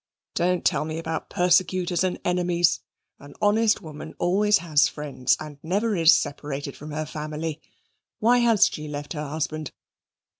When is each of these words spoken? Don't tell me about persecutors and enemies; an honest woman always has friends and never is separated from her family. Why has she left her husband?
Don't 0.33 0.65
tell 0.65 0.83
me 0.83 0.97
about 0.97 1.29
persecutors 1.29 2.03
and 2.03 2.19
enemies; 2.25 2.79
an 3.19 3.35
honest 3.39 3.83
woman 3.83 4.15
always 4.17 4.57
has 4.57 4.87
friends 4.87 5.37
and 5.39 5.59
never 5.61 5.95
is 5.95 6.11
separated 6.11 6.75
from 6.75 6.89
her 6.89 7.05
family. 7.05 7.61
Why 8.17 8.39
has 8.39 8.65
she 8.67 8.87
left 8.87 9.13
her 9.13 9.27
husband? 9.27 9.69